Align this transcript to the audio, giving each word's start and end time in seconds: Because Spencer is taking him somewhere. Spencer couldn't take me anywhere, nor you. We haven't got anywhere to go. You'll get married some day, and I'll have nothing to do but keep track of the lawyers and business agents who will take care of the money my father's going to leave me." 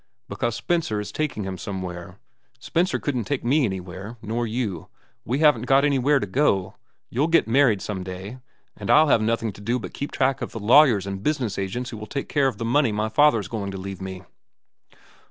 Because 0.27 0.55
Spencer 0.55 0.99
is 0.99 1.11
taking 1.11 1.43
him 1.43 1.59
somewhere. 1.59 2.17
Spencer 2.59 2.97
couldn't 2.97 3.25
take 3.25 3.43
me 3.45 3.65
anywhere, 3.65 4.17
nor 4.23 4.47
you. 4.47 4.87
We 5.25 5.37
haven't 5.41 5.67
got 5.67 5.85
anywhere 5.85 6.17
to 6.19 6.25
go. 6.25 6.73
You'll 7.11 7.27
get 7.27 7.47
married 7.47 7.83
some 7.83 8.01
day, 8.03 8.39
and 8.75 8.89
I'll 8.89 9.09
have 9.09 9.21
nothing 9.21 9.51
to 9.53 9.61
do 9.61 9.77
but 9.77 9.93
keep 9.93 10.11
track 10.11 10.41
of 10.41 10.53
the 10.53 10.59
lawyers 10.59 11.05
and 11.05 11.21
business 11.21 11.59
agents 11.59 11.91
who 11.91 11.97
will 11.97 12.07
take 12.07 12.29
care 12.29 12.47
of 12.47 12.57
the 12.57 12.65
money 12.65 12.91
my 12.91 13.09
father's 13.09 13.47
going 13.47 13.69
to 13.69 13.77
leave 13.77 14.01
me." 14.01 14.23